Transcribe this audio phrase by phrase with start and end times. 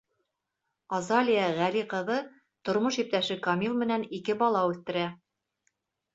[0.99, 2.17] Азалия Ғәли ҡыҙы
[2.71, 5.07] тормош иптәше Камил менән ике бала үҫтерә.